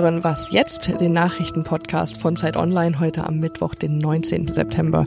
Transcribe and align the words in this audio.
hören 0.00 0.24
Was 0.24 0.52
jetzt, 0.52 1.00
den 1.00 1.14
Nachrichtenpodcast 1.14 2.20
von 2.20 2.36
Zeit 2.36 2.58
Online 2.58 3.00
heute 3.00 3.26
am 3.26 3.38
Mittwoch, 3.38 3.74
den 3.74 3.96
19. 3.96 4.52
September. 4.52 5.06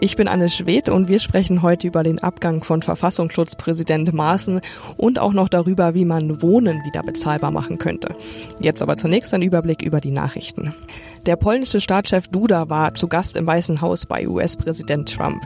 Ich 0.00 0.14
bin 0.14 0.28
Anne 0.28 0.48
Schwedt 0.48 0.88
und 0.88 1.08
wir 1.08 1.18
sprechen 1.18 1.62
heute 1.62 1.88
über 1.88 2.04
den 2.04 2.20
Abgang 2.20 2.62
von 2.62 2.80
Verfassungsschutzpräsident 2.80 4.12
Maaßen 4.12 4.60
und 4.96 5.18
auch 5.18 5.32
noch 5.32 5.48
darüber, 5.48 5.94
wie 5.94 6.04
man 6.04 6.40
Wohnen 6.40 6.84
wieder 6.84 7.02
bezahlbar 7.02 7.50
machen 7.50 7.78
könnte. 7.78 8.14
Jetzt 8.60 8.80
aber 8.80 8.96
zunächst 8.96 9.34
ein 9.34 9.42
Überblick 9.42 9.82
über 9.82 10.00
die 10.00 10.12
Nachrichten. 10.12 10.72
Der 11.26 11.34
polnische 11.34 11.80
Staatschef 11.80 12.28
Duda 12.28 12.70
war 12.70 12.94
zu 12.94 13.08
Gast 13.08 13.36
im 13.36 13.46
Weißen 13.46 13.80
Haus 13.80 14.06
bei 14.06 14.28
US-Präsident 14.28 15.12
Trump. 15.12 15.42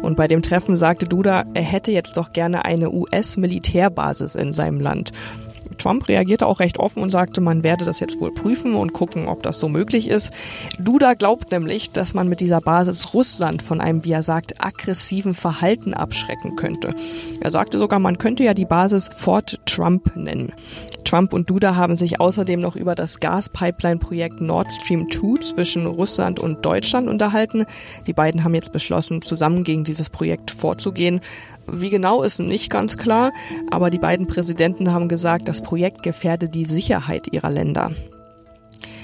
Und 0.00 0.16
bei 0.16 0.28
dem 0.28 0.40
Treffen 0.40 0.76
sagte 0.76 1.04
Duda, 1.04 1.44
er 1.52 1.62
hätte 1.62 1.92
jetzt 1.92 2.16
doch 2.16 2.32
gerne 2.32 2.64
eine 2.64 2.90
US-Militärbasis 2.90 4.34
in 4.34 4.54
seinem 4.54 4.80
Land. 4.80 5.12
Trump 5.78 6.08
reagierte 6.08 6.46
auch 6.46 6.60
recht 6.60 6.78
offen 6.78 7.02
und 7.02 7.10
sagte, 7.10 7.40
man 7.40 7.62
werde 7.62 7.84
das 7.84 8.00
jetzt 8.00 8.20
wohl 8.20 8.32
prüfen 8.32 8.74
und 8.74 8.92
gucken, 8.92 9.28
ob 9.28 9.42
das 9.42 9.60
so 9.60 9.68
möglich 9.68 10.08
ist. 10.08 10.32
Duda 10.78 11.14
glaubt 11.14 11.50
nämlich, 11.50 11.90
dass 11.90 12.14
man 12.14 12.28
mit 12.28 12.40
dieser 12.40 12.60
Basis 12.60 13.14
Russland 13.14 13.62
von 13.62 13.80
einem, 13.80 14.04
wie 14.04 14.12
er 14.12 14.22
sagt, 14.22 14.64
aggressiven 14.64 15.34
Verhalten 15.34 15.94
abschrecken 15.94 16.56
könnte. 16.56 16.90
Er 17.40 17.50
sagte 17.50 17.78
sogar, 17.78 17.98
man 17.98 18.18
könnte 18.18 18.44
ja 18.44 18.54
die 18.54 18.64
Basis 18.64 19.10
Fort 19.14 19.60
Trump 19.66 20.16
nennen. 20.16 20.52
Trump 21.10 21.32
und 21.32 21.50
Duda 21.50 21.74
haben 21.74 21.96
sich 21.96 22.20
außerdem 22.20 22.60
noch 22.60 22.76
über 22.76 22.94
das 22.94 23.18
Gaspipeline-Projekt 23.18 24.40
Nord 24.40 24.70
Stream 24.70 25.10
2 25.10 25.40
zwischen 25.40 25.86
Russland 25.86 26.38
und 26.38 26.64
Deutschland 26.64 27.08
unterhalten. 27.08 27.66
Die 28.06 28.12
beiden 28.12 28.44
haben 28.44 28.54
jetzt 28.54 28.70
beschlossen, 28.70 29.20
zusammen 29.20 29.64
gegen 29.64 29.82
dieses 29.82 30.08
Projekt 30.08 30.52
vorzugehen. 30.52 31.20
Wie 31.66 31.90
genau 31.90 32.22
ist 32.22 32.38
nicht 32.38 32.70
ganz 32.70 32.96
klar, 32.96 33.32
aber 33.72 33.90
die 33.90 33.98
beiden 33.98 34.28
Präsidenten 34.28 34.92
haben 34.92 35.08
gesagt, 35.08 35.48
das 35.48 35.62
Projekt 35.62 36.04
gefährde 36.04 36.48
die 36.48 36.64
Sicherheit 36.64 37.26
ihrer 37.32 37.50
Länder. 37.50 37.90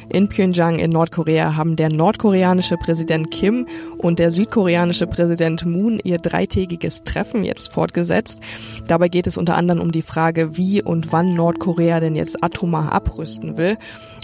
In 0.08 0.28
Pyeongchang 0.28 0.78
in 0.78 0.90
Nordkorea 0.90 1.56
haben 1.56 1.74
der 1.74 1.90
nordkoreanische 1.90 2.76
Präsident 2.76 3.30
Kim 3.30 3.66
und 3.98 4.18
der 4.18 4.30
südkoreanische 4.30 5.06
Präsident 5.06 5.66
Moon 5.66 5.98
ihr 6.04 6.18
dreitägiges 6.18 7.02
Treffen 7.02 7.44
jetzt 7.44 7.72
fortgesetzt. 7.72 8.40
Dabei 8.86 9.08
geht 9.08 9.26
es 9.26 9.36
unter 9.36 9.56
anderem 9.56 9.80
um 9.80 9.90
die 9.90 10.02
Frage, 10.02 10.56
wie 10.56 10.80
und 10.80 11.12
wann 11.12 11.34
Nordkorea 11.34 11.98
denn 11.98 12.14
jetzt 12.14 12.42
atomar 12.42 12.92
abrüsten 12.92 13.58
will. 13.58 13.76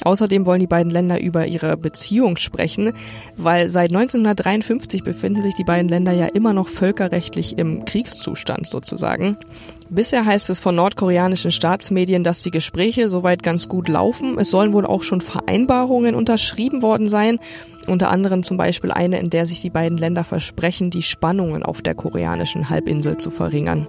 Außerdem 0.05 0.47
wollen 0.47 0.61
die 0.61 0.66
beiden 0.66 0.91
Länder 0.91 1.20
über 1.20 1.47
ihre 1.47 1.77
Beziehung 1.77 2.36
sprechen, 2.36 2.92
weil 3.36 3.69
seit 3.69 3.91
1953 3.91 5.02
befinden 5.02 5.42
sich 5.42 5.55
die 5.56 5.64
beiden 5.64 5.89
Länder 5.89 6.12
ja 6.12 6.27
immer 6.27 6.52
noch 6.52 6.69
völkerrechtlich 6.69 7.58
im 7.58 7.84
Kriegszustand 7.84 8.69
sozusagen. 8.69 9.36
Bisher 9.94 10.24
heißt 10.24 10.48
es 10.48 10.58
von 10.58 10.74
nordkoreanischen 10.74 11.50
Staatsmedien, 11.50 12.24
dass 12.24 12.40
die 12.40 12.50
Gespräche 12.50 13.10
soweit 13.10 13.42
ganz 13.42 13.68
gut 13.68 13.88
laufen. 13.88 14.38
Es 14.38 14.50
sollen 14.50 14.72
wohl 14.72 14.86
auch 14.86 15.02
schon 15.02 15.20
Vereinbarungen 15.20 16.14
unterschrieben 16.14 16.80
worden 16.80 17.08
sein. 17.08 17.38
Unter 17.86 18.10
anderem 18.10 18.42
zum 18.42 18.56
Beispiel 18.56 18.90
eine, 18.90 19.18
in 19.18 19.28
der 19.28 19.44
sich 19.44 19.60
die 19.60 19.68
beiden 19.68 19.98
Länder 19.98 20.24
versprechen, 20.24 20.88
die 20.88 21.02
Spannungen 21.02 21.62
auf 21.62 21.82
der 21.82 21.94
koreanischen 21.94 22.70
Halbinsel 22.70 23.18
zu 23.18 23.28
verringern. 23.28 23.86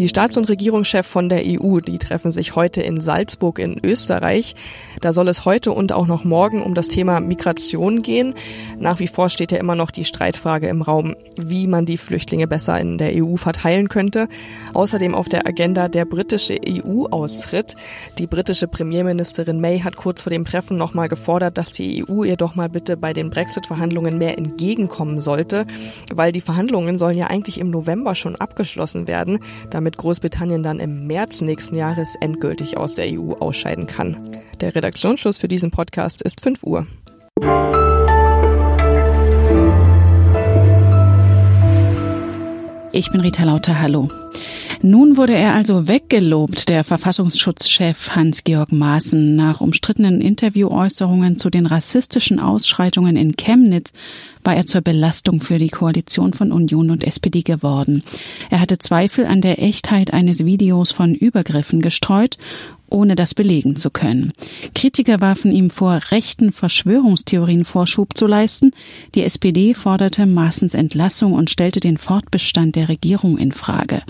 Die 0.00 0.08
Staats- 0.08 0.38
und 0.38 0.48
Regierungschefs 0.48 1.10
von 1.10 1.28
der 1.28 1.42
EU, 1.44 1.80
die 1.80 1.98
treffen 1.98 2.32
sich 2.32 2.56
heute 2.56 2.80
in 2.80 3.02
Salzburg 3.02 3.58
in 3.58 3.78
Österreich. 3.84 4.54
Da 5.02 5.12
soll 5.12 5.28
es 5.28 5.44
heute 5.44 5.72
und 5.72 5.92
auch 5.92 6.06
noch 6.06 6.24
morgen 6.24 6.62
um 6.62 6.74
das 6.74 6.88
Thema 6.88 7.20
Migration 7.20 8.00
gehen. 8.00 8.34
Nach 8.78 8.98
wie 8.98 9.08
vor 9.08 9.28
steht 9.28 9.52
ja 9.52 9.58
immer 9.58 9.74
noch 9.74 9.90
die 9.90 10.04
Streitfrage 10.04 10.68
im 10.68 10.80
Raum, 10.80 11.16
wie 11.36 11.66
man 11.66 11.84
die 11.84 11.98
Flüchtlinge 11.98 12.48
besser 12.48 12.80
in 12.80 12.96
der 12.96 13.12
EU 13.14 13.36
verteilen 13.36 13.90
könnte. 13.90 14.28
Außerdem 14.72 15.14
auf 15.14 15.28
der 15.28 15.46
Agenda 15.46 15.88
der 15.88 16.06
britische 16.06 16.56
EU-Austritt. 16.66 17.76
Die 18.18 18.26
britische 18.26 18.68
Premierministerin 18.68 19.60
May 19.60 19.80
hat 19.80 19.96
kurz 19.96 20.22
vor 20.22 20.30
dem 20.30 20.46
Treffen 20.46 20.78
nochmal 20.78 21.08
gefordert, 21.08 21.58
dass 21.58 21.72
die 21.72 22.06
EU 22.08 22.24
ihr 22.24 22.38
doch 22.38 22.54
mal 22.54 22.70
bitte 22.70 22.96
bei 22.96 23.12
den 23.12 23.28
Brexit-Verhandlungen 23.28 24.16
mehr 24.16 24.38
entgegenkommen 24.38 25.20
sollte, 25.20 25.66
weil 26.14 26.32
die 26.32 26.40
Verhandlungen 26.40 26.96
sollen 26.96 27.18
ja 27.18 27.26
eigentlich 27.26 27.60
im 27.60 27.68
November 27.68 28.14
schon 28.14 28.36
abgeschlossen 28.36 29.06
werden, 29.06 29.40
damit 29.68 29.89
damit 29.90 29.96
Großbritannien 29.96 30.62
dann 30.62 30.78
im 30.78 31.06
März 31.06 31.40
nächsten 31.40 31.74
Jahres 31.74 32.14
endgültig 32.20 32.76
aus 32.76 32.94
der 32.94 33.06
EU 33.08 33.32
ausscheiden 33.32 33.86
kann. 33.86 34.36
Der 34.60 34.74
Redaktionsschluss 34.74 35.38
für 35.38 35.48
diesen 35.48 35.70
Podcast 35.70 36.22
ist 36.22 36.42
5 36.42 36.62
Uhr. 36.62 36.86
Ich 42.92 43.10
bin 43.10 43.20
Rita 43.20 43.44
Lauter, 43.44 43.80
hallo. 43.80 44.08
Nun 44.82 45.18
wurde 45.18 45.34
er 45.34 45.52
also 45.52 45.88
weggelobt, 45.88 46.70
der 46.70 46.84
Verfassungsschutzchef 46.84 48.16
Hans-Georg 48.16 48.72
Maaßen, 48.72 49.36
nach 49.36 49.60
umstrittenen 49.60 50.22
Interviewäußerungen 50.22 51.36
zu 51.36 51.50
den 51.50 51.66
rassistischen 51.66 52.40
Ausschreitungen 52.40 53.14
in 53.16 53.36
Chemnitz 53.36 53.92
war 54.42 54.56
er 54.56 54.64
zur 54.64 54.80
Belastung 54.80 55.42
für 55.42 55.58
die 55.58 55.68
Koalition 55.68 56.32
von 56.32 56.50
Union 56.50 56.90
und 56.90 57.04
SPD 57.04 57.42
geworden. 57.42 58.02
Er 58.48 58.60
hatte 58.60 58.78
Zweifel 58.78 59.26
an 59.26 59.42
der 59.42 59.62
Echtheit 59.62 60.14
eines 60.14 60.46
Videos 60.46 60.92
von 60.92 61.14
Übergriffen 61.14 61.82
gestreut 61.82 62.38
ohne 62.90 63.14
das 63.14 63.34
belegen 63.34 63.76
zu 63.76 63.90
können. 63.90 64.32
Kritiker 64.74 65.20
warfen 65.20 65.52
ihm 65.52 65.70
vor, 65.70 66.00
rechten 66.10 66.52
Verschwörungstheorien 66.52 67.64
Vorschub 67.64 68.16
zu 68.16 68.26
leisten. 68.26 68.72
Die 69.14 69.22
SPD 69.22 69.74
forderte 69.74 70.26
Maaßens 70.26 70.74
Entlassung 70.74 71.32
und 71.32 71.50
stellte 71.50 71.80
den 71.80 71.96
Fortbestand 71.96 72.76
der 72.76 72.88
Regierung 72.88 73.38
in 73.38 73.52
Frage. 73.52 74.02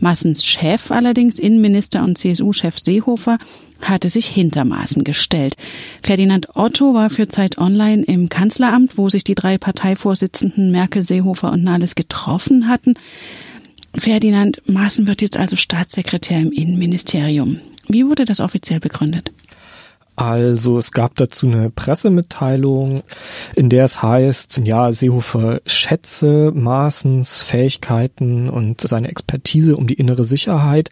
Maaßens 0.00 0.44
Chef 0.44 0.90
allerdings, 0.90 1.38
Innenminister 1.38 2.04
und 2.04 2.16
CSU-Chef 2.18 2.78
Seehofer, 2.78 3.38
hatte 3.82 4.10
sich 4.10 4.26
hinter 4.26 4.64
Maaßen 4.64 5.04
gestellt. 5.04 5.56
Ferdinand 6.02 6.56
Otto 6.56 6.94
war 6.94 7.10
für 7.10 7.28
Zeit 7.28 7.58
Online 7.58 8.02
im 8.04 8.28
Kanzleramt, 8.28 8.98
wo 8.98 9.08
sich 9.08 9.24
die 9.24 9.34
drei 9.34 9.58
Parteivorsitzenden 9.58 10.70
Merkel, 10.70 11.02
Seehofer 11.02 11.52
und 11.52 11.64
Nahles 11.64 11.94
getroffen 11.94 12.68
hatten. 12.68 12.94
Ferdinand 13.96 14.62
Maaßen 14.68 15.06
wird 15.06 15.22
jetzt 15.22 15.36
also 15.36 15.56
Staatssekretär 15.56 16.40
im 16.40 16.52
Innenministerium. 16.52 17.60
Wie 17.88 18.06
wurde 18.06 18.26
das 18.26 18.40
offiziell 18.40 18.80
begründet? 18.80 19.32
Also 20.18 20.78
es 20.78 20.90
gab 20.90 21.14
dazu 21.14 21.46
eine 21.46 21.70
Pressemitteilung, 21.70 23.04
in 23.54 23.68
der 23.68 23.84
es 23.84 24.02
heißt, 24.02 24.62
ja, 24.64 24.90
Seehofer 24.90 25.60
schätze 25.64 26.50
Maaßens 26.52 27.42
Fähigkeiten 27.42 28.50
und 28.50 28.80
seine 28.80 29.10
Expertise 29.10 29.76
um 29.76 29.86
die 29.86 29.94
innere 29.94 30.24
Sicherheit 30.24 30.90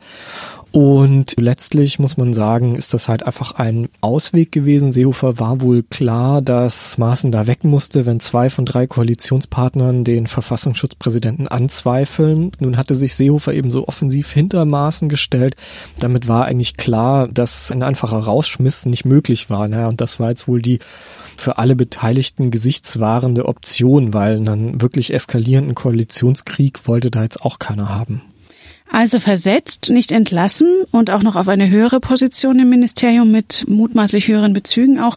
und 0.76 1.36
letztlich 1.38 1.98
muss 1.98 2.19
man 2.19 2.34
sagen, 2.34 2.76
ist 2.76 2.92
das 2.92 3.09
halt 3.09 3.22
einfach 3.22 3.53
ein 3.53 3.88
Ausweg 4.03 4.53
gewesen. 4.53 4.92
Seehofer 4.92 5.38
war 5.38 5.62
wohl 5.62 5.82
klar, 5.82 6.42
dass 6.42 6.98
Maaßen 6.98 7.32
da 7.32 7.47
weg 7.47 7.65
musste, 7.65 8.04
wenn 8.04 8.20
zwei 8.20 8.50
von 8.50 8.66
drei 8.66 8.86
Koalitionspartnern 8.86 10.04
den 10.04 10.26
Verfassungsschutzpräsidenten 10.26 11.48
anzweifeln. 11.48 12.50
Nun 12.60 12.76
hatte 12.76 12.94
sich 12.94 13.15
Seehofer 13.15 13.54
eben 13.54 13.70
so 13.70 13.88
offensiv 13.88 14.31
hinter 14.31 14.66
Maaßen 14.66 15.09
gestellt. 15.09 15.56
Damit 15.98 16.28
war 16.28 16.44
eigentlich 16.44 16.76
klar, 16.76 17.26
dass 17.28 17.72
ein 17.72 17.82
einfacher 17.82 18.19
Rausschmiss 18.19 18.84
nicht 18.84 19.06
möglich 19.06 19.16
war. 19.50 19.69
Naja, 19.69 19.88
und 19.88 20.00
das 20.00 20.21
war 20.21 20.31
jetzt 20.31 20.49
wohl 20.49 20.62
die 20.62 20.78
für 21.37 21.59
alle 21.59 21.77
Beteiligten 21.77 22.50
gesichtswahrende 22.50 23.47
Option, 23.47 24.15
weil 24.15 24.37
einen 24.37 24.81
wirklich 24.81 25.12
eskalierenden 25.12 25.75
Koalitionskrieg 25.75 26.87
wollte 26.87 27.10
da 27.10 27.22
jetzt 27.22 27.43
auch 27.43 27.59
keiner 27.59 27.88
haben. 27.88 28.22
Also 28.91 29.19
versetzt, 29.19 29.91
nicht 29.91 30.12
entlassen 30.12 30.69
und 30.93 31.10
auch 31.10 31.22
noch 31.22 31.37
auf 31.37 31.49
eine 31.49 31.69
höhere 31.69 32.00
Position 32.00 32.59
im 32.60 32.71
Ministerium 32.71 33.32
mit 33.32 33.65
mutmaßlich 33.69 34.28
höheren 34.28 34.53
Bezügen 34.53 35.00
auch. 35.00 35.16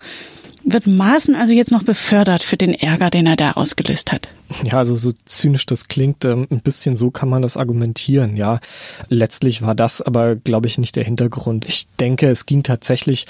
Wird 0.63 0.87
Maaßen 0.87 1.35
also 1.35 1.53
jetzt 1.53 1.71
noch 1.71 1.83
befördert 1.83 2.43
für 2.43 2.57
den 2.57 2.73
Ärger, 2.73 3.09
den 3.09 3.25
er 3.25 3.35
da 3.35 3.51
ausgelöst 3.53 4.11
hat? 4.11 4.29
Ja, 4.63 4.79
also 4.79 4.95
so 4.95 5.11
zynisch 5.25 5.67
das 5.67 5.87
klingt, 5.87 6.25
ähm, 6.25 6.47
ein 6.49 6.61
bisschen 6.61 6.97
so 6.97 7.11
kann 7.11 7.29
man 7.29 7.43
das 7.43 7.55
argumentieren, 7.55 8.35
ja. 8.35 8.59
Letztlich 9.07 9.61
war 9.61 9.75
das 9.75 10.01
aber, 10.01 10.35
glaube 10.35 10.65
ich, 10.65 10.79
nicht 10.79 10.95
der 10.95 11.03
Hintergrund. 11.03 11.65
Ich 11.65 11.87
denke, 11.99 12.29
es 12.29 12.47
ging 12.47 12.63
tatsächlich 12.63 13.27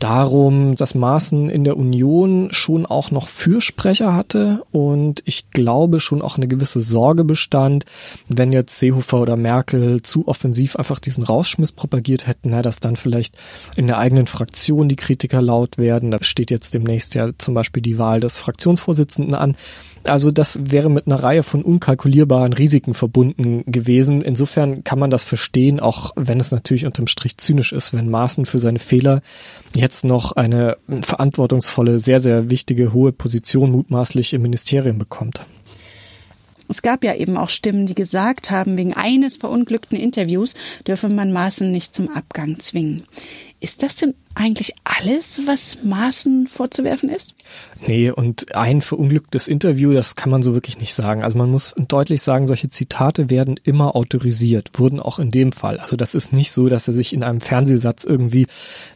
darum, 0.00 0.74
dass 0.74 0.96
Maaßen 0.96 1.50
in 1.50 1.62
der 1.62 1.76
Union 1.76 2.48
schon 2.50 2.84
auch 2.84 3.12
noch 3.12 3.28
Fürsprecher 3.28 4.14
hatte 4.14 4.64
und 4.72 5.22
ich 5.24 5.50
glaube 5.50 6.00
schon 6.00 6.20
auch 6.20 6.36
eine 6.36 6.48
gewisse 6.48 6.80
Sorge 6.80 7.22
bestand, 7.22 7.84
wenn 8.28 8.52
jetzt 8.52 8.78
Seehofer 8.78 9.20
oder 9.20 9.36
Merkel 9.36 10.02
zu 10.02 10.26
offensiv 10.26 10.74
einfach 10.76 10.98
diesen 10.98 11.22
Rausschmiss 11.22 11.70
propagiert 11.70 12.26
hätten, 12.26 12.50
dass 12.62 12.80
dann 12.80 12.96
vielleicht 12.96 13.36
in 13.76 13.86
der 13.86 13.98
eigenen 13.98 14.26
Fraktion 14.26 14.88
die 14.88 14.96
Kritiker 14.96 15.40
laut 15.40 15.78
werden. 15.78 16.10
Da 16.10 16.18
steht 16.22 16.50
jetzt 16.50 16.65
demnächst 16.70 17.14
ja 17.14 17.30
zum 17.38 17.54
Beispiel 17.54 17.82
die 17.82 17.98
Wahl 17.98 18.20
des 18.20 18.38
Fraktionsvorsitzenden 18.38 19.34
an. 19.34 19.56
Also 20.04 20.30
das 20.30 20.58
wäre 20.62 20.88
mit 20.88 21.06
einer 21.06 21.22
Reihe 21.22 21.42
von 21.42 21.62
unkalkulierbaren 21.62 22.52
Risiken 22.52 22.94
verbunden 22.94 23.64
gewesen. 23.66 24.22
Insofern 24.22 24.84
kann 24.84 24.98
man 24.98 25.10
das 25.10 25.24
verstehen, 25.24 25.80
auch 25.80 26.12
wenn 26.16 26.38
es 26.40 26.52
natürlich 26.52 26.86
unterm 26.86 27.06
Strich 27.06 27.36
zynisch 27.38 27.72
ist, 27.72 27.92
wenn 27.92 28.08
Maaßen 28.08 28.46
für 28.46 28.58
seine 28.58 28.78
Fehler 28.78 29.22
jetzt 29.74 30.04
noch 30.04 30.32
eine 30.32 30.76
verantwortungsvolle, 31.02 31.98
sehr, 31.98 32.20
sehr 32.20 32.50
wichtige, 32.50 32.92
hohe 32.92 33.12
Position 33.12 33.72
mutmaßlich 33.72 34.32
im 34.34 34.42
Ministerium 34.42 34.98
bekommt. 34.98 35.40
Es 36.68 36.82
gab 36.82 37.04
ja 37.04 37.14
eben 37.14 37.36
auch 37.36 37.48
Stimmen, 37.48 37.86
die 37.86 37.94
gesagt 37.94 38.50
haben, 38.50 38.76
wegen 38.76 38.94
eines 38.94 39.36
verunglückten 39.36 39.98
Interviews 39.98 40.54
dürfe 40.86 41.08
man 41.08 41.32
Maaßen 41.32 41.70
nicht 41.70 41.94
zum 41.94 42.08
Abgang 42.08 42.58
zwingen. 42.58 43.04
Ist 43.58 43.82
das 43.82 43.96
denn 43.96 44.14
eigentlich 44.34 44.74
alles, 44.84 45.40
was 45.46 45.78
Maaßen 45.82 46.46
vorzuwerfen 46.46 47.08
ist? 47.08 47.34
Nee, 47.86 48.10
und 48.10 48.54
ein 48.54 48.82
verunglücktes 48.82 49.48
Interview, 49.48 49.94
das 49.94 50.14
kann 50.14 50.30
man 50.30 50.42
so 50.42 50.52
wirklich 50.52 50.78
nicht 50.78 50.92
sagen. 50.92 51.24
Also 51.24 51.38
man 51.38 51.50
muss 51.50 51.74
deutlich 51.78 52.20
sagen, 52.22 52.46
solche 52.46 52.68
Zitate 52.68 53.30
werden 53.30 53.58
immer 53.64 53.96
autorisiert, 53.96 54.70
wurden 54.74 55.00
auch 55.00 55.18
in 55.18 55.30
dem 55.30 55.52
Fall. 55.52 55.78
Also 55.78 55.96
das 55.96 56.14
ist 56.14 56.34
nicht 56.34 56.52
so, 56.52 56.68
dass 56.68 56.86
er 56.86 56.92
sich 56.92 57.14
in 57.14 57.22
einem 57.22 57.40
Fernsehsatz 57.40 58.04
irgendwie 58.04 58.46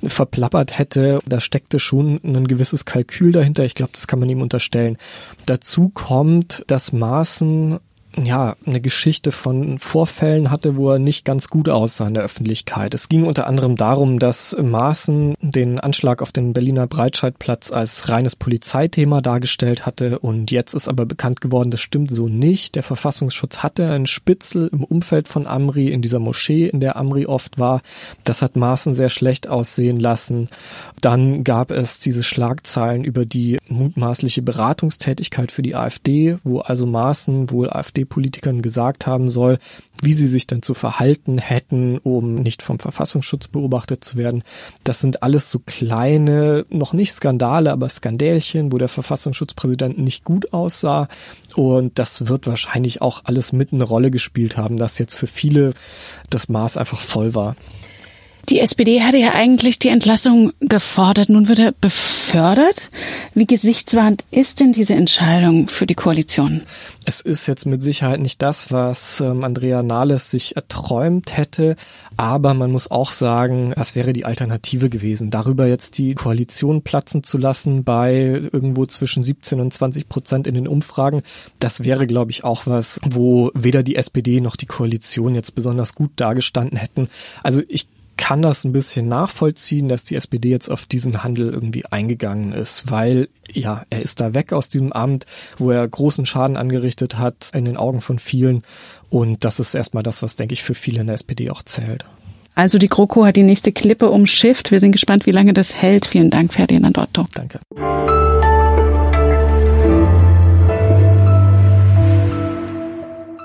verplappert 0.02 0.78
hätte. 0.78 1.20
Da 1.26 1.40
steckte 1.40 1.78
schon 1.78 2.20
ein 2.22 2.46
gewisses 2.46 2.84
Kalkül 2.84 3.32
dahinter. 3.32 3.64
Ich 3.64 3.74
glaube, 3.74 3.92
das 3.94 4.06
kann 4.06 4.20
man 4.20 4.28
ihm 4.28 4.42
unterstellen. 4.42 4.98
Dazu 5.46 5.88
kommt, 5.88 6.64
dass 6.66 6.92
Maaßen 6.92 7.78
ja, 8.16 8.56
eine 8.66 8.80
Geschichte 8.80 9.30
von 9.30 9.78
Vorfällen 9.78 10.50
hatte, 10.50 10.76
wo 10.76 10.90
er 10.90 10.98
nicht 10.98 11.24
ganz 11.24 11.48
gut 11.48 11.68
aussah 11.68 12.08
in 12.08 12.14
der 12.14 12.24
Öffentlichkeit. 12.24 12.92
Es 12.94 13.08
ging 13.08 13.24
unter 13.24 13.46
anderem 13.46 13.76
darum, 13.76 14.18
dass 14.18 14.56
Maaßen 14.60 15.34
den 15.40 15.78
Anschlag 15.78 16.20
auf 16.20 16.32
den 16.32 16.52
Berliner 16.52 16.86
Breitscheidplatz 16.86 17.70
als 17.70 18.08
reines 18.08 18.34
Polizeithema 18.34 19.20
dargestellt 19.20 19.86
hatte 19.86 20.18
und 20.18 20.50
jetzt 20.50 20.74
ist 20.74 20.88
aber 20.88 21.06
bekannt 21.06 21.40
geworden, 21.40 21.70
das 21.70 21.80
stimmt 21.80 22.10
so 22.10 22.28
nicht. 22.28 22.74
Der 22.74 22.82
Verfassungsschutz 22.82 23.58
hatte 23.58 23.90
einen 23.90 24.06
Spitzel 24.06 24.68
im 24.72 24.82
Umfeld 24.82 25.28
von 25.28 25.46
Amri 25.46 25.88
in 25.88 26.02
dieser 26.02 26.18
Moschee, 26.18 26.66
in 26.66 26.80
der 26.80 26.96
Amri 26.96 27.26
oft 27.26 27.58
war. 27.58 27.80
Das 28.24 28.42
hat 28.42 28.56
Maaßen 28.56 28.92
sehr 28.92 29.08
schlecht 29.08 29.48
aussehen 29.48 30.00
lassen. 30.00 30.48
Dann 31.00 31.44
gab 31.44 31.70
es 31.70 32.00
diese 32.00 32.24
Schlagzeilen 32.24 33.04
über 33.04 33.24
die 33.24 33.58
mutmaßliche 33.68 34.42
Beratungstätigkeit 34.42 35.52
für 35.52 35.62
die 35.62 35.76
AfD, 35.76 36.38
wo 36.42 36.58
also 36.58 36.86
Maaßen 36.86 37.50
wohl 37.50 37.70
AfD 37.70 37.99
AfD-Politikern 38.00 38.62
gesagt 38.62 39.06
haben 39.06 39.28
soll, 39.28 39.58
wie 40.02 40.12
sie 40.12 40.26
sich 40.26 40.46
denn 40.46 40.62
zu 40.62 40.74
verhalten 40.74 41.38
hätten, 41.38 41.98
um 41.98 42.34
nicht 42.34 42.62
vom 42.62 42.78
Verfassungsschutz 42.78 43.48
beobachtet 43.48 44.02
zu 44.02 44.16
werden. 44.16 44.42
Das 44.84 45.00
sind 45.00 45.22
alles 45.22 45.50
so 45.50 45.60
kleine, 45.64 46.64
noch 46.70 46.92
nicht 46.92 47.12
Skandale, 47.12 47.72
aber 47.72 47.88
Skandälchen, 47.88 48.72
wo 48.72 48.78
der 48.78 48.88
Verfassungsschutzpräsident 48.88 49.98
nicht 49.98 50.24
gut 50.24 50.52
aussah. 50.52 51.08
Und 51.54 51.98
das 51.98 52.28
wird 52.28 52.46
wahrscheinlich 52.46 53.02
auch 53.02 53.22
alles 53.24 53.52
mit 53.52 53.72
eine 53.72 53.84
Rolle 53.84 54.10
gespielt 54.10 54.56
haben, 54.56 54.76
dass 54.76 54.98
jetzt 54.98 55.14
für 55.14 55.26
viele 55.26 55.72
das 56.30 56.48
Maß 56.48 56.76
einfach 56.76 57.00
voll 57.00 57.34
war. 57.34 57.56
Die 58.48 58.58
SPD 58.58 59.02
hatte 59.02 59.18
ja 59.18 59.32
eigentlich 59.32 59.78
die 59.78 59.88
Entlassung 59.88 60.52
gefordert. 60.60 61.28
Nun 61.28 61.48
wird 61.48 61.58
er 61.58 61.72
befördert. 61.72 62.90
Wie 63.34 63.46
gesichtswahrend 63.46 64.24
ist 64.30 64.60
denn 64.60 64.72
diese 64.72 64.94
Entscheidung 64.94 65.68
für 65.68 65.86
die 65.86 65.94
Koalition? 65.94 66.62
Es 67.04 67.20
ist 67.20 67.46
jetzt 67.46 67.66
mit 67.66 67.82
Sicherheit 67.82 68.20
nicht 68.20 68.42
das, 68.42 68.72
was 68.72 69.20
ähm, 69.20 69.44
Andrea 69.44 69.82
Nahles 69.82 70.30
sich 70.30 70.56
erträumt 70.56 71.36
hätte. 71.36 71.76
Aber 72.16 72.54
man 72.54 72.72
muss 72.72 72.90
auch 72.90 73.12
sagen, 73.12 73.72
was 73.76 73.94
wäre 73.94 74.12
die 74.12 74.24
Alternative 74.24 74.90
gewesen? 74.90 75.30
Darüber 75.30 75.66
jetzt 75.66 75.98
die 75.98 76.14
Koalition 76.14 76.82
platzen 76.82 77.22
zu 77.22 77.38
lassen 77.38 77.84
bei 77.84 78.14
irgendwo 78.52 78.84
zwischen 78.86 79.22
17 79.22 79.60
und 79.60 79.72
20 79.72 80.08
Prozent 80.08 80.46
in 80.46 80.54
den 80.54 80.68
Umfragen. 80.68 81.22
Das 81.58 81.84
wäre, 81.84 82.06
glaube 82.06 82.30
ich, 82.30 82.44
auch 82.44 82.66
was, 82.66 83.00
wo 83.04 83.50
weder 83.54 83.82
die 83.82 83.96
SPD 83.96 84.40
noch 84.40 84.56
die 84.56 84.66
Koalition 84.66 85.34
jetzt 85.34 85.54
besonders 85.54 85.94
gut 85.94 86.10
dargestanden 86.16 86.78
hätten. 86.78 87.08
Also 87.42 87.62
ich 87.68 87.86
kann 88.20 88.42
das 88.42 88.64
ein 88.64 88.72
bisschen 88.72 89.08
nachvollziehen, 89.08 89.88
dass 89.88 90.04
die 90.04 90.14
SPD 90.14 90.50
jetzt 90.50 90.68
auf 90.68 90.84
diesen 90.84 91.24
Handel 91.24 91.52
irgendwie 91.52 91.86
eingegangen 91.86 92.52
ist, 92.52 92.90
weil 92.90 93.30
ja, 93.50 93.84
er 93.88 94.02
ist 94.02 94.20
da 94.20 94.34
weg 94.34 94.52
aus 94.52 94.68
diesem 94.68 94.92
Amt, 94.92 95.24
wo 95.56 95.70
er 95.70 95.88
großen 95.88 96.26
Schaden 96.26 96.58
angerichtet 96.58 97.16
hat 97.16 97.50
in 97.54 97.64
den 97.64 97.78
Augen 97.78 98.02
von 98.02 98.18
vielen 98.18 98.62
und 99.08 99.44
das 99.46 99.58
ist 99.58 99.74
erstmal 99.74 100.02
das, 100.02 100.22
was 100.22 100.36
denke 100.36 100.52
ich 100.52 100.62
für 100.62 100.74
viele 100.74 101.00
in 101.00 101.06
der 101.06 101.14
SPD 101.14 101.50
auch 101.50 101.62
zählt. 101.62 102.04
Also 102.54 102.78
die 102.78 102.88
GroKo 102.88 103.24
hat 103.24 103.36
die 103.36 103.42
nächste 103.42 103.72
Klippe 103.72 104.10
umschifft. 104.10 104.70
Wir 104.70 104.80
sind 104.80 104.92
gespannt, 104.92 105.24
wie 105.24 105.30
lange 105.30 105.54
das 105.54 105.74
hält. 105.74 106.04
Vielen 106.04 106.28
Dank, 106.28 106.52
Ferdinand 106.52 106.98
Otto. 106.98 107.24
Danke. 107.34 107.60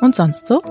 Und 0.01 0.16
sonst 0.16 0.48
so? 0.48 0.62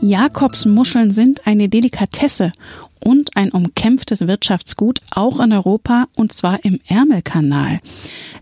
Jakobsmuscheln 0.00 1.10
sind 1.10 1.46
eine 1.46 1.68
Delikatesse 1.68 2.52
und 3.00 3.36
ein 3.36 3.50
umkämpftes 3.50 4.26
Wirtschaftsgut 4.26 5.00
auch 5.10 5.40
in 5.40 5.52
Europa 5.52 6.06
und 6.14 6.32
zwar 6.32 6.64
im 6.64 6.80
Ärmelkanal. 6.86 7.80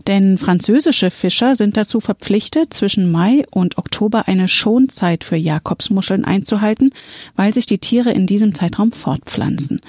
Denn 0.07 0.37
französische 0.37 1.11
Fischer 1.11 1.55
sind 1.55 1.77
dazu 1.77 1.99
verpflichtet, 1.99 2.73
zwischen 2.73 3.11
Mai 3.11 3.45
und 3.51 3.77
Oktober 3.77 4.27
eine 4.27 4.47
Schonzeit 4.47 5.23
für 5.23 5.35
Jakobsmuscheln 5.35 6.25
einzuhalten, 6.25 6.91
weil 7.35 7.53
sich 7.53 7.65
die 7.65 7.79
Tiere 7.79 8.11
in 8.11 8.27
diesem 8.27 8.53
Zeitraum 8.55 8.91
fortpflanzen. 8.91 9.81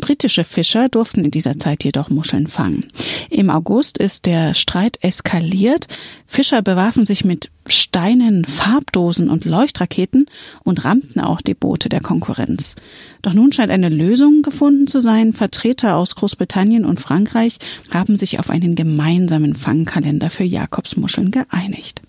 Britische 0.00 0.44
Fischer 0.44 0.88
durften 0.88 1.24
in 1.24 1.30
dieser 1.30 1.58
Zeit 1.58 1.84
jedoch 1.84 2.10
Muscheln 2.10 2.46
fangen. 2.46 2.86
Im 3.28 3.50
August 3.50 3.98
ist 3.98 4.26
der 4.26 4.54
Streit 4.54 4.98
eskaliert. 5.02 5.86
Fischer 6.26 6.62
bewarfen 6.62 7.06
sich 7.06 7.24
mit 7.24 7.50
Steinen, 7.68 8.44
Farbdosen 8.44 9.30
und 9.30 9.44
Leuchtraketen 9.44 10.26
und 10.64 10.84
rammten 10.84 11.20
auch 11.20 11.40
die 11.40 11.54
Boote 11.54 11.88
der 11.88 12.00
Konkurrenz. 12.00 12.76
Doch 13.22 13.34
nun 13.34 13.52
scheint 13.52 13.70
eine 13.70 13.88
Lösung 13.88 14.42
gefunden 14.42 14.86
zu 14.86 15.00
sein. 15.00 15.32
Vertreter 15.32 15.96
aus 15.96 16.16
Großbritannien 16.16 16.84
und 16.84 17.00
Frankreich 17.00 17.58
haben 17.90 18.16
sich 18.16 18.38
auf 18.38 18.50
einen 18.50 18.74
gemeinsamen 18.74 19.54
Fangkalender 19.54 20.30
für 20.30 20.44
Jakobsmuscheln 20.44 21.30
geeinigt. 21.30 22.02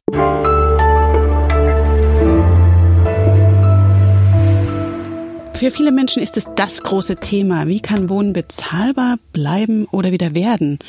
Für 5.61 5.69
viele 5.69 5.91
Menschen 5.91 6.23
ist 6.23 6.37
es 6.37 6.49
das 6.55 6.81
große 6.81 7.17
Thema. 7.17 7.67
Wie 7.67 7.81
kann 7.81 8.09
Wohnen 8.09 8.33
bezahlbar 8.33 9.19
bleiben 9.31 9.85
oder 9.91 10.11
wieder 10.11 10.33
werden? 10.33 10.79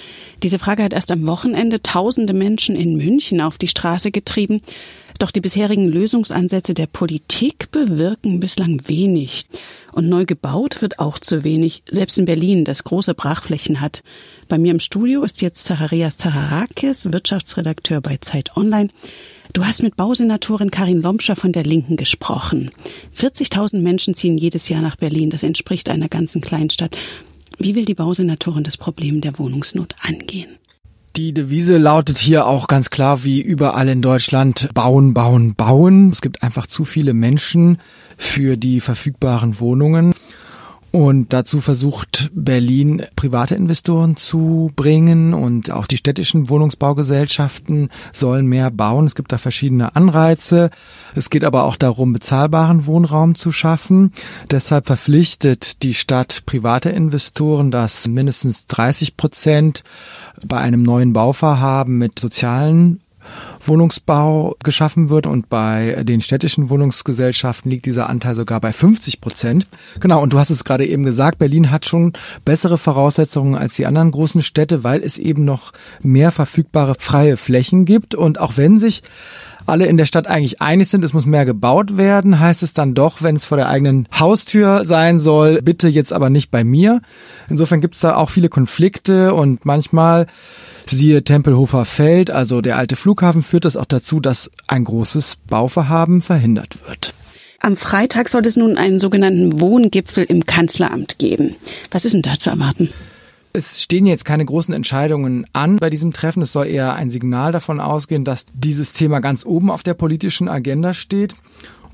Diese 0.42 0.58
Frage 0.58 0.82
hat 0.82 0.94
erst 0.94 1.10
am 1.10 1.26
Wochenende 1.26 1.82
tausende 1.82 2.32
Menschen 2.32 2.74
in 2.74 2.96
München 2.96 3.42
auf 3.42 3.58
die 3.58 3.68
Straße 3.68 4.10
getrieben. 4.10 4.62
Doch 5.18 5.30
die 5.30 5.40
bisherigen 5.40 5.88
Lösungsansätze 5.88 6.74
der 6.74 6.86
Politik 6.86 7.70
bewirken 7.70 8.40
bislang 8.40 8.82
wenig. 8.86 9.46
Und 9.92 10.08
neu 10.08 10.24
gebaut 10.24 10.80
wird 10.80 10.98
auch 10.98 11.18
zu 11.18 11.44
wenig, 11.44 11.82
selbst 11.90 12.18
in 12.18 12.24
Berlin, 12.24 12.64
das 12.64 12.84
große 12.84 13.14
Brachflächen 13.14 13.80
hat. 13.80 14.02
Bei 14.48 14.58
mir 14.58 14.72
im 14.72 14.80
Studio 14.80 15.22
ist 15.22 15.42
jetzt 15.42 15.64
Zacharias 15.64 16.16
Zaharakis, 16.16 17.12
Wirtschaftsredakteur 17.12 18.00
bei 18.00 18.16
Zeit 18.18 18.56
Online. 18.56 18.88
Du 19.52 19.66
hast 19.66 19.82
mit 19.82 19.96
Bausenatorin 19.96 20.70
Karin 20.70 21.02
Lomscher 21.02 21.36
von 21.36 21.52
der 21.52 21.64
Linken 21.64 21.96
gesprochen. 21.96 22.70
40.000 23.14 23.80
Menschen 23.80 24.14
ziehen 24.14 24.38
jedes 24.38 24.70
Jahr 24.70 24.80
nach 24.80 24.96
Berlin. 24.96 25.28
Das 25.28 25.42
entspricht 25.42 25.90
einer 25.90 26.08
ganzen 26.08 26.40
Kleinstadt. 26.40 26.96
Wie 27.58 27.74
will 27.74 27.84
die 27.84 27.94
Bausenatorin 27.94 28.64
das 28.64 28.78
Problem 28.78 29.20
der 29.20 29.38
Wohnungsnot 29.38 29.94
angehen? 30.00 30.56
Die 31.16 31.34
Devise 31.34 31.76
lautet 31.76 32.16
hier 32.16 32.46
auch 32.46 32.68
ganz 32.68 32.88
klar 32.88 33.22
wie 33.22 33.42
überall 33.42 33.86
in 33.90 34.00
Deutschland 34.00 34.70
bauen, 34.72 35.12
bauen, 35.12 35.54
bauen. 35.54 36.08
Es 36.08 36.22
gibt 36.22 36.42
einfach 36.42 36.66
zu 36.66 36.86
viele 36.86 37.12
Menschen 37.12 37.78
für 38.16 38.56
die 38.56 38.80
verfügbaren 38.80 39.60
Wohnungen. 39.60 40.14
Und 40.92 41.32
dazu 41.32 41.62
versucht 41.62 42.30
Berlin 42.34 43.06
private 43.16 43.54
Investoren 43.54 44.18
zu 44.18 44.70
bringen 44.76 45.32
und 45.32 45.70
auch 45.70 45.86
die 45.86 45.96
städtischen 45.96 46.50
Wohnungsbaugesellschaften 46.50 47.88
sollen 48.12 48.46
mehr 48.46 48.70
bauen. 48.70 49.06
Es 49.06 49.14
gibt 49.14 49.32
da 49.32 49.38
verschiedene 49.38 49.96
Anreize. 49.96 50.70
Es 51.14 51.30
geht 51.30 51.44
aber 51.44 51.64
auch 51.64 51.76
darum, 51.76 52.12
bezahlbaren 52.12 52.84
Wohnraum 52.84 53.34
zu 53.34 53.52
schaffen. 53.52 54.12
Deshalb 54.50 54.84
verpflichtet 54.84 55.82
die 55.82 55.94
Stadt 55.94 56.42
private 56.44 56.90
Investoren, 56.90 57.70
dass 57.70 58.06
mindestens 58.06 58.66
30 58.66 59.16
Prozent 59.16 59.84
bei 60.44 60.58
einem 60.58 60.82
neuen 60.82 61.14
Bauvorhaben 61.14 61.96
mit 61.96 62.18
sozialen 62.18 63.00
Wohnungsbau 63.64 64.56
geschaffen 64.62 65.08
wird 65.08 65.26
und 65.26 65.48
bei 65.48 66.02
den 66.04 66.20
städtischen 66.20 66.70
Wohnungsgesellschaften 66.70 67.70
liegt 67.70 67.86
dieser 67.86 68.08
Anteil 68.08 68.34
sogar 68.34 68.60
bei 68.60 68.72
50 68.72 69.20
Prozent. 69.20 69.66
Genau, 70.00 70.22
und 70.22 70.32
du 70.32 70.38
hast 70.38 70.50
es 70.50 70.64
gerade 70.64 70.86
eben 70.86 71.02
gesagt, 71.02 71.38
Berlin 71.38 71.70
hat 71.70 71.86
schon 71.86 72.12
bessere 72.44 72.78
Voraussetzungen 72.78 73.54
als 73.54 73.74
die 73.74 73.86
anderen 73.86 74.10
großen 74.10 74.42
Städte, 74.42 74.84
weil 74.84 75.02
es 75.02 75.18
eben 75.18 75.44
noch 75.44 75.72
mehr 76.02 76.32
verfügbare 76.32 76.96
freie 76.98 77.36
Flächen 77.36 77.84
gibt 77.84 78.14
und 78.14 78.38
auch 78.38 78.56
wenn 78.56 78.78
sich 78.78 79.02
alle 79.66 79.86
in 79.86 79.96
der 79.96 80.06
Stadt 80.06 80.26
eigentlich 80.26 80.60
einig 80.60 80.88
sind, 80.88 81.04
es 81.04 81.14
muss 81.14 81.26
mehr 81.26 81.44
gebaut 81.44 81.96
werden, 81.96 82.40
heißt 82.40 82.62
es 82.62 82.74
dann 82.74 82.94
doch, 82.94 83.22
wenn 83.22 83.36
es 83.36 83.44
vor 83.44 83.56
der 83.56 83.68
eigenen 83.68 84.08
Haustür 84.18 84.84
sein 84.86 85.20
soll, 85.20 85.62
bitte 85.62 85.88
jetzt 85.88 86.12
aber 86.12 86.30
nicht 86.30 86.50
bei 86.50 86.64
mir. 86.64 87.00
Insofern 87.48 87.80
gibt 87.80 87.94
es 87.94 88.00
da 88.00 88.16
auch 88.16 88.30
viele 88.30 88.48
Konflikte 88.48 89.34
und 89.34 89.64
manchmal 89.64 90.26
Siehe 90.86 91.22
Tempelhofer 91.22 91.84
Feld, 91.84 92.30
also 92.30 92.60
der 92.60 92.76
alte 92.76 92.96
Flughafen, 92.96 93.42
führt 93.42 93.64
das 93.64 93.76
auch 93.76 93.86
dazu, 93.86 94.20
dass 94.20 94.50
ein 94.66 94.84
großes 94.84 95.38
Bauvorhaben 95.48 96.22
verhindert 96.22 96.78
wird. 96.86 97.14
Am 97.60 97.76
Freitag 97.76 98.28
soll 98.28 98.44
es 98.44 98.56
nun 98.56 98.76
einen 98.76 98.98
sogenannten 98.98 99.60
Wohngipfel 99.60 100.24
im 100.24 100.44
Kanzleramt 100.44 101.18
geben. 101.18 101.54
Was 101.92 102.04
ist 102.04 102.12
denn 102.12 102.22
da 102.22 102.38
zu 102.38 102.50
erwarten? 102.50 102.88
Es 103.54 103.82
stehen 103.82 104.06
jetzt 104.06 104.24
keine 104.24 104.44
großen 104.44 104.72
Entscheidungen 104.72 105.46
an 105.52 105.76
bei 105.76 105.90
diesem 105.90 106.12
Treffen. 106.12 106.42
Es 106.42 106.52
soll 106.52 106.66
eher 106.66 106.94
ein 106.94 107.10
Signal 107.10 107.52
davon 107.52 107.80
ausgehen, 107.80 108.24
dass 108.24 108.46
dieses 108.54 108.94
Thema 108.94 109.20
ganz 109.20 109.44
oben 109.44 109.70
auf 109.70 109.82
der 109.82 109.94
politischen 109.94 110.48
Agenda 110.48 110.94
steht. 110.94 111.34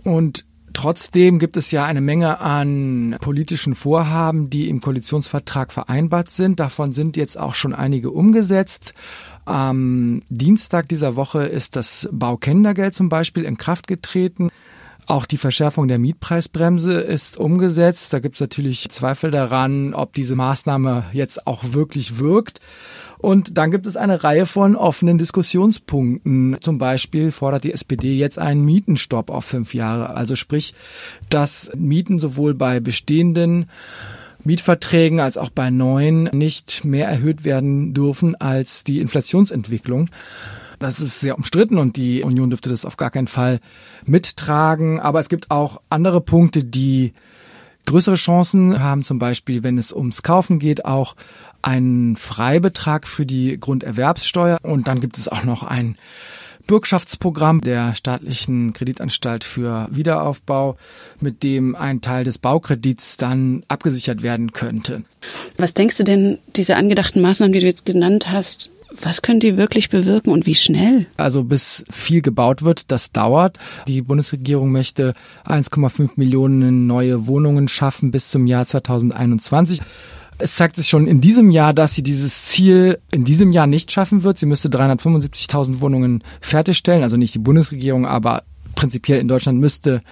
Und 0.04 0.44
Trotzdem 0.74 1.40
gibt 1.40 1.56
es 1.56 1.72
ja 1.72 1.86
eine 1.86 2.00
Menge 2.00 2.40
an 2.40 3.16
politischen 3.20 3.74
Vorhaben, 3.74 4.48
die 4.48 4.68
im 4.68 4.80
Koalitionsvertrag 4.80 5.72
vereinbart 5.72 6.30
sind. 6.30 6.60
Davon 6.60 6.92
sind 6.92 7.16
jetzt 7.16 7.36
auch 7.36 7.54
schon 7.54 7.74
einige 7.74 8.10
umgesetzt. 8.10 8.94
Am 9.44 10.22
Dienstag 10.28 10.88
dieser 10.88 11.16
Woche 11.16 11.46
ist 11.46 11.74
das 11.74 12.08
Baukindergeld 12.12 12.94
zum 12.94 13.08
Beispiel 13.08 13.44
in 13.44 13.56
Kraft 13.56 13.86
getreten. 13.88 14.50
Auch 15.06 15.24
die 15.24 15.38
Verschärfung 15.38 15.88
der 15.88 15.98
Mietpreisbremse 15.98 17.00
ist 17.00 17.38
umgesetzt. 17.38 18.12
Da 18.12 18.18
gibt 18.18 18.34
es 18.36 18.40
natürlich 18.40 18.90
Zweifel 18.90 19.30
daran, 19.30 19.94
ob 19.94 20.12
diese 20.12 20.36
Maßnahme 20.36 21.06
jetzt 21.12 21.46
auch 21.46 21.72
wirklich 21.72 22.18
wirkt. 22.18 22.60
Und 23.18 23.58
dann 23.58 23.70
gibt 23.70 23.86
es 23.86 23.96
eine 23.96 24.22
Reihe 24.22 24.46
von 24.46 24.76
offenen 24.76 25.18
Diskussionspunkten. 25.18 26.58
Zum 26.60 26.78
Beispiel 26.78 27.32
fordert 27.32 27.64
die 27.64 27.72
SPD 27.72 28.16
jetzt 28.16 28.38
einen 28.38 28.64
Mietenstopp 28.64 29.30
auf 29.30 29.44
fünf 29.44 29.74
Jahre. 29.74 30.10
Also 30.10 30.36
sprich, 30.36 30.74
dass 31.28 31.70
Mieten 31.76 32.20
sowohl 32.20 32.54
bei 32.54 32.78
bestehenden 32.78 33.66
Mietverträgen 34.44 35.20
als 35.20 35.36
auch 35.36 35.50
bei 35.50 35.70
neuen 35.70 36.24
nicht 36.24 36.84
mehr 36.84 37.08
erhöht 37.08 37.44
werden 37.44 37.92
dürfen 37.92 38.36
als 38.36 38.84
die 38.84 39.00
Inflationsentwicklung. 39.00 40.10
Das 40.78 41.00
ist 41.00 41.20
sehr 41.20 41.36
umstritten 41.36 41.78
und 41.78 41.96
die 41.96 42.22
Union 42.22 42.50
dürfte 42.50 42.70
das 42.70 42.84
auf 42.84 42.96
gar 42.96 43.10
keinen 43.10 43.26
Fall 43.26 43.60
mittragen. 44.04 45.00
Aber 45.00 45.20
es 45.20 45.28
gibt 45.28 45.50
auch 45.50 45.80
andere 45.90 46.20
Punkte, 46.20 46.64
die 46.64 47.14
größere 47.86 48.16
Chancen 48.16 48.80
haben, 48.80 49.02
zum 49.02 49.18
Beispiel, 49.18 49.62
wenn 49.62 49.78
es 49.78 49.92
ums 49.92 50.22
Kaufen 50.22 50.58
geht, 50.58 50.84
auch 50.84 51.16
einen 51.62 52.16
Freibetrag 52.16 53.08
für 53.08 53.26
die 53.26 53.58
Grunderwerbssteuer. 53.58 54.58
Und 54.62 54.88
dann 54.88 55.00
gibt 55.00 55.18
es 55.18 55.26
auch 55.26 55.44
noch 55.44 55.62
ein 55.62 55.96
Bürgschaftsprogramm 56.66 57.62
der 57.62 57.94
staatlichen 57.94 58.74
Kreditanstalt 58.74 59.42
für 59.42 59.88
Wiederaufbau, 59.90 60.76
mit 61.18 61.42
dem 61.42 61.74
ein 61.74 62.02
Teil 62.02 62.24
des 62.24 62.38
Baukredits 62.38 63.16
dann 63.16 63.64
abgesichert 63.68 64.22
werden 64.22 64.52
könnte. 64.52 65.02
Was 65.56 65.72
denkst 65.72 65.96
du 65.96 66.04
denn, 66.04 66.38
diese 66.56 66.76
angedachten 66.76 67.22
Maßnahmen, 67.22 67.54
die 67.54 67.60
du 67.60 67.66
jetzt 67.66 67.86
genannt 67.86 68.30
hast, 68.30 68.70
was 69.02 69.22
können 69.22 69.40
die 69.40 69.56
wirklich 69.56 69.90
bewirken 69.90 70.30
und 70.30 70.46
wie 70.46 70.54
schnell? 70.54 71.06
Also 71.16 71.44
bis 71.44 71.84
viel 71.90 72.22
gebaut 72.22 72.62
wird, 72.62 72.90
das 72.90 73.12
dauert. 73.12 73.58
Die 73.86 74.02
Bundesregierung 74.02 74.72
möchte 74.72 75.14
1,5 75.46 76.12
Millionen 76.16 76.86
neue 76.86 77.26
Wohnungen 77.26 77.68
schaffen 77.68 78.10
bis 78.10 78.30
zum 78.30 78.46
Jahr 78.46 78.66
2021. 78.66 79.80
Es 80.38 80.54
zeigt 80.54 80.76
sich 80.76 80.88
schon 80.88 81.08
in 81.08 81.20
diesem 81.20 81.50
Jahr, 81.50 81.74
dass 81.74 81.94
sie 81.94 82.02
dieses 82.02 82.46
Ziel 82.46 82.98
in 83.10 83.24
diesem 83.24 83.50
Jahr 83.50 83.66
nicht 83.66 83.90
schaffen 83.90 84.22
wird. 84.22 84.38
Sie 84.38 84.46
müsste 84.46 84.68
375.000 84.68 85.80
Wohnungen 85.80 86.22
fertigstellen, 86.40 87.02
also 87.02 87.16
nicht 87.16 87.34
die 87.34 87.40
Bundesregierung, 87.40 88.06
aber 88.06 88.44
prinzipiell 88.76 89.20
in 89.20 89.26
Deutschland 89.26 89.58
müsste 89.58 90.02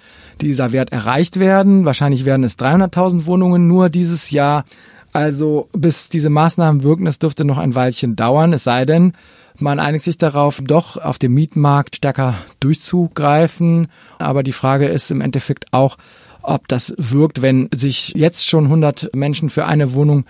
dieser 0.41 0.73
Wert 0.73 0.91
erreicht 0.91 1.39
werden. 1.39 1.85
Wahrscheinlich 1.85 2.25
werden 2.25 2.45
es 2.45 2.59
300.000 2.59 3.27
Wohnungen 3.27 3.69
nur 3.69 3.89
dieses 3.89 4.31
Jahr. 4.33 4.65
Also 5.17 5.71
bis 5.73 6.11
diese 6.11 6.29
Maßnahmen 6.29 6.83
wirken, 6.83 7.07
das 7.07 7.19
dürfte 7.19 7.47
noch 7.47 7.57
ein 7.57 7.75
Weilchen 7.75 8.17
dauern, 8.17 8.53
es 8.53 8.65
sei 8.65 8.85
denn, 8.85 9.15
man 9.59 9.79
einigt 9.79 10.05
sich 10.05 10.19
darauf, 10.19 10.61
doch 10.63 10.99
auf 10.99 11.19
dem 11.19 11.33
Mietmarkt 11.33 11.97
stärker 11.97 12.35
durchzugreifen. 12.61 13.89
Aber 14.19 14.43
die 14.43 14.53
Frage 14.53 14.87
ist 14.89 15.11
im 15.11 15.23
Endeffekt 15.23 15.73
auch, 15.73 15.97
ob 16.43 16.69
das 16.69 16.95
wirkt, 16.99 17.41
wenn 17.41 17.71
sich 17.75 18.13
jetzt 18.15 18.47
schon 18.47 18.65
100 18.65 19.17
Menschen 19.17 19.49
für 19.49 19.65
eine 19.65 19.95
Wohnung 19.95 20.27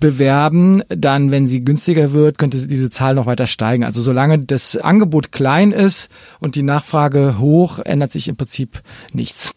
bewerben, 0.00 0.82
dann, 0.88 1.30
wenn 1.30 1.46
sie 1.46 1.62
günstiger 1.64 2.10
wird, 2.10 2.36
könnte 2.36 2.66
diese 2.66 2.90
Zahl 2.90 3.14
noch 3.14 3.26
weiter 3.26 3.46
steigen. 3.46 3.84
Also 3.84 4.02
solange 4.02 4.40
das 4.40 4.76
Angebot 4.76 5.30
klein 5.30 5.70
ist 5.70 6.10
und 6.40 6.56
die 6.56 6.64
Nachfrage 6.64 7.38
hoch, 7.38 7.78
ändert 7.78 8.10
sich 8.10 8.26
im 8.26 8.34
Prinzip 8.34 8.82
nichts. 9.12 9.52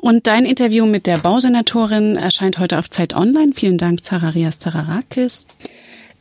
Und 0.00 0.26
dein 0.26 0.46
Interview 0.46 0.86
mit 0.86 1.06
der 1.06 1.18
Bausenatorin 1.18 2.16
erscheint 2.16 2.58
heute 2.58 2.78
auf 2.78 2.88
Zeit 2.88 3.14
Online. 3.14 3.52
Vielen 3.54 3.76
Dank, 3.76 4.02
Zararias 4.02 4.58
Zararakis. 4.58 5.46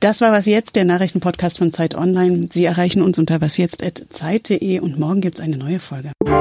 Das 0.01 0.19
war 0.19 0.33
Was 0.33 0.45
Jetzt, 0.47 0.75
der 0.75 0.83
Nachrichtenpodcast 0.83 1.59
von 1.59 1.71
Zeit 1.71 1.95
Online. 1.95 2.49
Sie 2.51 2.65
erreichen 2.65 3.01
uns 3.01 3.17
unter 3.17 3.39
wasjetzt.zeit.de 3.39 4.81
und 4.81 4.99
morgen 4.99 5.21
gibt's 5.21 5.39
eine 5.39 5.55
neue 5.55 5.79
Folge. 5.79 6.11
Wie 6.25 6.31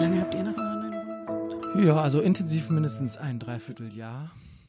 lange 0.00 0.20
habt 0.22 0.34
ihr 0.34 0.44
noch? 0.44 1.84
Ja, 1.84 2.00
also 2.00 2.20
intensiv 2.22 2.70
mindestens 2.70 3.18
ein 3.18 3.38
Dreivierteljahr. 3.38 4.30